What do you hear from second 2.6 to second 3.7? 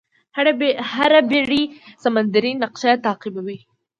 نقشه تعقیبوي.